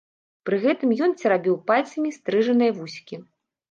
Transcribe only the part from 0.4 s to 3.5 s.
Пры гэтым ён церабіў пальцамі стрыжаныя вусікі.